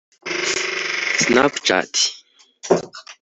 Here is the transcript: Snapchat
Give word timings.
Snapchat 1.23 1.95